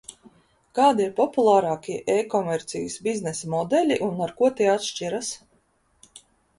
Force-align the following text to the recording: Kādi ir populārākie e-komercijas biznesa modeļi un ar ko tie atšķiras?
Kādi 0.79 1.05
ir 1.07 1.11
populārākie 1.19 1.99
e-komercijas 2.15 2.97
biznesa 3.11 3.53
modeļi 3.59 4.01
un 4.09 4.27
ar 4.29 4.37
ko 4.43 4.53
tie 4.59 4.75
atšķiras? 4.77 5.35